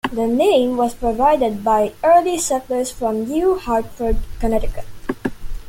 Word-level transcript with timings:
The 0.11 0.25
name 0.25 0.77
was 0.77 0.95
provided 0.95 1.63
by 1.63 1.93
early 2.03 2.39
settlers 2.39 2.89
from 2.89 3.25
New 3.25 3.59
Hartford, 3.59 4.17
Connecticut. 4.39 4.85